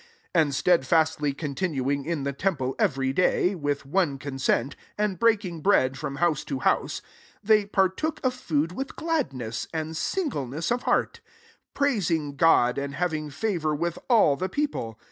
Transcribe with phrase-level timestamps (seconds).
[0.33, 5.19] 46 And stedfastly continuing in the tem ple every day, with one con ient> and
[5.19, 7.03] breaking bread from bouse to house,
[7.43, 11.19] they partook )ffi)od with gladness, and sin gleness of heart;
[11.75, 14.97] 47 praising God, and having favour with ill the people.